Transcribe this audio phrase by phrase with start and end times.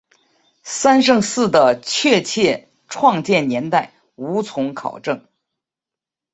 [0.63, 5.27] 三圣寺的确切创建年代无从考证。